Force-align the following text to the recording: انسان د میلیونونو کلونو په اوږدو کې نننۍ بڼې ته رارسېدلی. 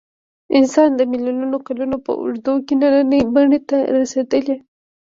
انسان 0.57 0.89
د 0.95 1.01
میلیونونو 1.11 1.57
کلونو 1.67 1.97
په 2.05 2.11
اوږدو 2.21 2.53
کې 2.65 2.73
نننۍ 2.81 3.21
بڼې 3.35 3.59
ته 3.69 3.77
رارسېدلی. 3.93 4.57